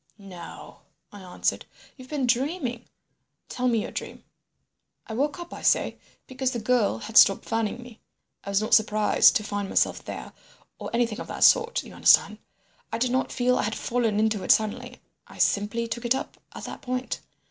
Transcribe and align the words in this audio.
"No," 0.17 0.79
I 1.11 1.19
answered. 1.21 1.67
"You've 1.95 2.09
been 2.09 2.25
dreaming. 2.25 2.85
Tell 3.49 3.67
me 3.67 3.83
your 3.83 3.91
dream." 3.91 4.23
"I 5.05 5.13
woke 5.13 5.39
up, 5.39 5.53
I 5.53 5.61
say, 5.61 5.99
because 6.25 6.49
the 6.49 6.59
girl 6.59 6.97
had 6.97 7.17
stopped 7.17 7.45
fanning 7.45 7.83
me. 7.83 8.01
I 8.43 8.49
was 8.49 8.63
not 8.63 8.73
surprised 8.73 9.35
to 9.35 9.43
find 9.43 9.69
myself 9.69 10.03
there 10.03 10.33
or 10.79 10.89
anything 10.91 11.19
of 11.19 11.27
that 11.27 11.43
sort, 11.43 11.83
you 11.83 11.93
understand. 11.93 12.39
I 12.91 12.97
did 12.97 13.11
not 13.11 13.31
feel 13.31 13.59
I 13.59 13.61
had 13.61 13.75
fallen 13.75 14.19
into 14.19 14.41
it 14.43 14.49
suddenly. 14.51 14.99
I 15.27 15.37
simply 15.37 15.87
took 15.87 16.03
it 16.03 16.15
up 16.15 16.35
at 16.51 16.63
that 16.63 16.81
point. 16.81 17.19